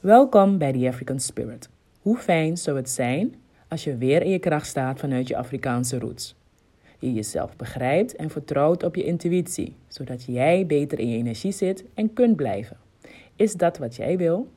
[0.00, 1.68] Welkom bij The African Spirit.
[2.00, 3.34] Hoe fijn zou het zijn
[3.68, 6.36] als je weer in je kracht staat vanuit je Afrikaanse roots?
[6.98, 11.84] Je jezelf begrijpt en vertrouwt op je intuïtie, zodat jij beter in je energie zit
[11.94, 12.76] en kunt blijven.
[13.36, 14.48] Is dat wat jij wil?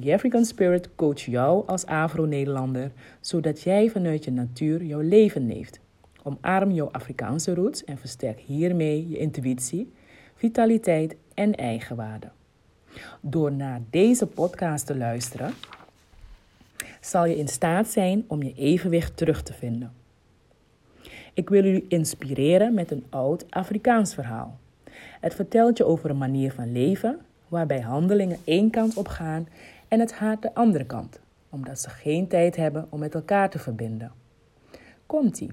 [0.00, 5.80] The African Spirit coach jou als Afro-Nederlander, zodat jij vanuit je natuur jouw leven leeft.
[6.22, 9.92] Omarm jouw Afrikaanse roots en versterk hiermee je intuïtie,
[10.34, 12.30] vitaliteit en eigenwaarde.
[13.20, 15.54] Door naar deze podcast te luisteren,
[17.00, 19.92] zal je in staat zijn om je evenwicht terug te vinden.
[21.32, 24.58] Ik wil u inspireren met een oud Afrikaans verhaal.
[25.20, 29.48] Het vertelt je over een manier van leven waarbij handelingen één kant op gaan
[29.88, 33.58] en het hart de andere kant, omdat ze geen tijd hebben om met elkaar te
[33.58, 34.12] verbinden.
[35.06, 35.50] Komt-ie.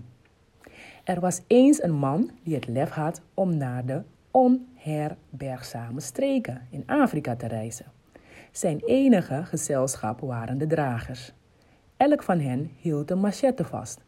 [1.04, 4.02] Er was eens een man die het lef had om naar de
[4.36, 7.86] onherbergzame streken in Afrika te reizen.
[8.52, 11.32] Zijn enige gezelschap waren de dragers.
[11.98, 14.00] Elk van hen hield een machette vast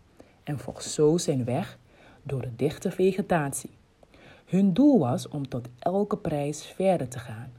[0.44, 1.78] en vocht zo zijn weg
[2.24, 3.70] door de dichte vegetatie.
[4.46, 7.52] Hun doel was om tot elke prijs verder te gaan.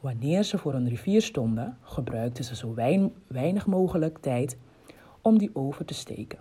[0.00, 2.74] Wanneer ze voor een rivier stonden, gebruikten ze zo
[3.26, 4.56] weinig mogelijk tijd
[5.20, 6.38] om die over te steken.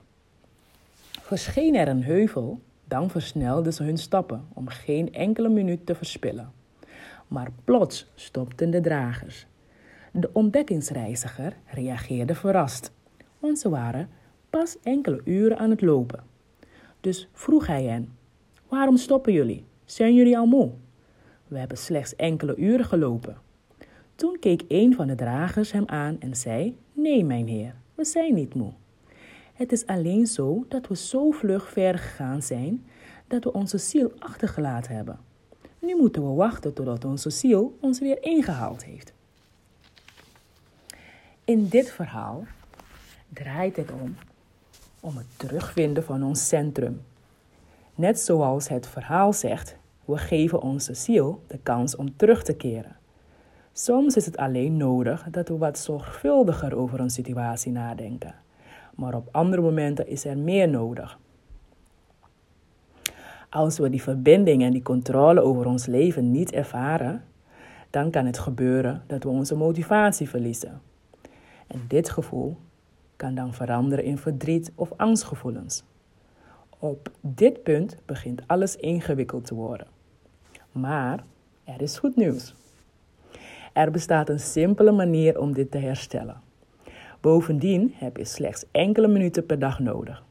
[1.22, 2.60] Verscheen er een heuvel,
[2.90, 6.52] dan versnelden ze hun stappen om geen enkele minuut te verspillen.
[7.28, 9.48] Maar plots stopten de dragers.
[10.12, 12.92] De ontdekkingsreiziger reageerde verrast,
[13.40, 14.10] want ze waren
[14.50, 16.24] pas enkele uren aan het lopen.
[17.02, 18.18] Dus vroeg hij hen:
[18.68, 19.66] Waarom stoppen jullie?
[19.86, 20.72] Zijn jullie al moe?
[21.48, 23.38] We hebben slechts enkele uren gelopen.
[24.16, 28.34] Toen keek een van de dragers hem aan en zei: Nee, mijn heer, we zijn
[28.34, 28.72] niet moe.
[29.60, 32.86] Het is alleen zo dat we zo vlug ver gegaan zijn
[33.28, 35.20] dat we onze ziel achtergelaten hebben.
[35.80, 39.14] Nu moeten we wachten totdat onze ziel ons weer ingehaald heeft.
[41.44, 42.44] In dit verhaal
[43.34, 44.16] draait het om
[45.00, 47.02] om het terugvinden van ons centrum.
[47.96, 52.98] Net zoals het verhaal zegt, we geven onze ziel de kans om terug te keren.
[53.74, 58.36] Soms is het alleen nodig dat we wat zorgvuldiger over een situatie nadenken,
[59.00, 61.20] maar op andere momenten is er meer nodig.
[63.50, 67.24] Als we die verbinding en die controle over ons leven niet ervaren,
[67.90, 70.82] dan kan het gebeuren dat we onze motivatie verliezen.
[71.68, 72.58] En dit gevoel
[73.16, 75.84] kan dan veranderen in verdriet of angstgevoelens.
[76.80, 79.88] Op dit punt begint alles ingewikkeld te worden.
[80.72, 81.24] Maar
[81.64, 82.56] er is goed nieuws.
[83.74, 86.42] Er bestaat een simpele manier om dit te herstellen.
[87.22, 90.24] Bovendien heb je slechts enkele minuten per dag nodig.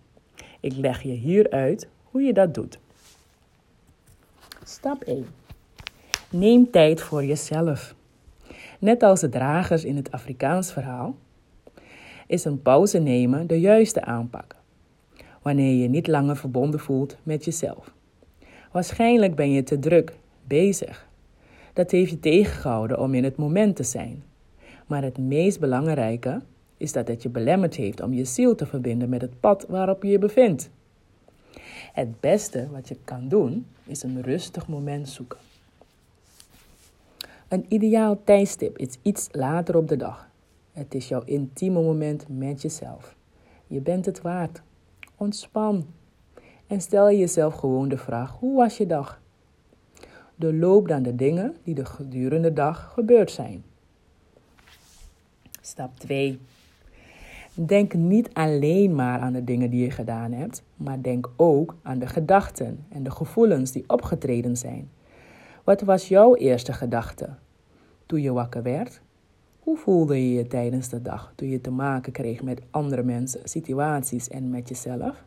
[0.60, 2.78] Ik leg je hier uit hoe je dat doet.
[4.64, 5.26] Stap 1.
[6.30, 7.94] Neem tijd voor jezelf.
[8.78, 11.16] Net als de dragers in het Afrikaans verhaal,
[12.26, 14.56] is een pauze nemen de juiste aanpak.
[15.42, 17.92] Wanneer je niet langer verbonden voelt met jezelf.
[18.72, 20.12] Waarschijnlijk ben je te druk
[20.46, 21.08] bezig
[21.78, 24.22] dat heeft je tegengehouden om in het moment te zijn.
[24.86, 26.42] Maar het meest belangrijke
[26.78, 30.02] is dat het je belemmerd heeft om je ziel te verbinden met het pad waarop
[30.02, 30.70] je je bevindt.
[31.92, 35.38] Het beste wat je kan doen is een rustig moment zoeken.
[37.48, 40.28] Een ideaal tijdstip is iets later op de dag.
[40.72, 43.16] Het is jouw intieme moment met jezelf.
[43.66, 44.62] Je bent het waard.
[45.16, 45.86] Ontspan.
[46.66, 49.20] En stel jezelf gewoon de vraag: hoe was je dag?
[50.36, 53.64] loop dan de dingen die de gedurende dag gebeurd zijn.
[55.60, 56.38] Stap 2.
[57.66, 61.98] Denk niet alleen maar aan de dingen die je gedaan hebt, maar denk ook aan
[61.98, 64.90] de gedachten en de gevoelens die opgetreden zijn.
[65.64, 67.28] Wat was jouw eerste gedachte
[68.06, 69.00] toen je wakker werd?
[69.58, 73.40] Hoe voelde je je tijdens de dag toen je te maken kreeg met andere mensen,
[73.44, 75.24] situaties en met jezelf?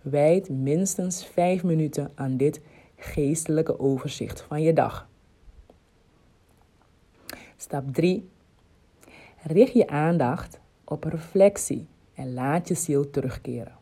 [0.00, 2.60] Wijd minstens 5 minuten aan dit
[2.96, 5.08] geestelijke overzicht van je dag.
[7.56, 8.28] Stap 3.
[9.42, 13.76] Richt je aandacht op reflectie en laat je ziel terugkeren.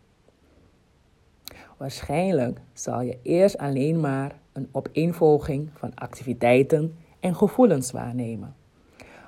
[1.76, 8.54] Waarschijnlijk zal je eerst alleen maar een opeenvolging van activiteiten en gevoelens waarnemen.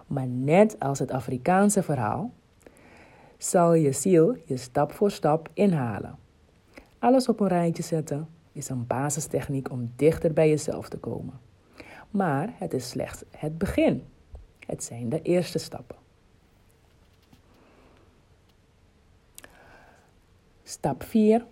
[0.06, 2.30] Maar net als het Afrikaanse verhaal,
[3.38, 6.18] zal je ziel je stap voor stap inhalen.
[6.98, 11.40] Alles op een rijtje zetten is een basistechniek om dichter bij jezelf te komen.
[12.10, 14.02] Maar het is slechts het begin.
[14.66, 15.96] Het zijn de eerste stappen.
[20.68, 21.44] Stap 4.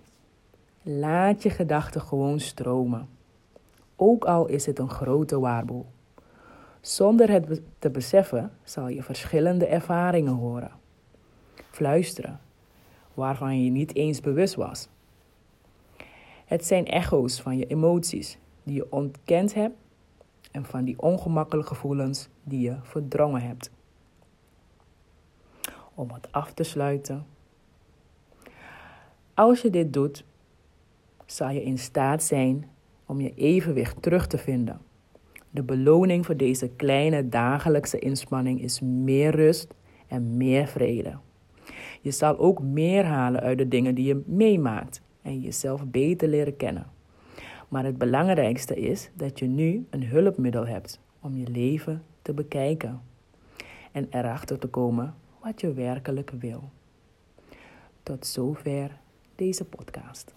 [0.82, 3.08] Laat je gedachten gewoon stromen.
[3.96, 5.87] Ook al is het een grote waarboel.
[6.81, 10.70] Zonder het te beseffen zal je verschillende ervaringen horen.
[11.70, 12.40] Fluisteren,
[13.14, 14.88] waarvan je niet eens bewust was.
[16.44, 19.76] Het zijn echo's van je emoties die je ontkend hebt
[20.50, 23.70] en van die ongemakkelijke gevoelens die je verdrongen hebt.
[25.94, 27.34] Om het af te sluiten.
[29.35, 30.25] Als je dit doet,
[31.27, 32.69] zal je in staat zijn
[33.07, 34.81] om je evenwicht terug te vinden.
[35.51, 39.75] De beloning voor deze kleine dagelijkse inspanning is meer rust
[40.07, 41.19] en meer vrede.
[42.01, 46.57] Je zal ook meer halen uit de dingen die je meemaakt en jezelf beter leren
[46.57, 46.87] kennen.
[47.69, 53.03] Maar het belangrijkste is dat je nu een hulpmiddel hebt om je leven te bekijken
[53.93, 56.63] en erachter te komen wat je werkelijk wil.
[58.03, 59.03] Tot zover
[59.37, 60.33] deze podcast.